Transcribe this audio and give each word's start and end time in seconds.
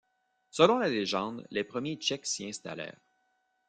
Selon 0.49 0.79
la 0.79 0.87
légende 0.89 1.45
les 1.51 1.63
premiers 1.63 1.95
Tchèques 1.97 2.25
s'y 2.25 2.43
installèrent. 2.47 2.99